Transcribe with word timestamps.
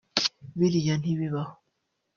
Biriya 0.57 0.93
ntibibaho 0.97 1.53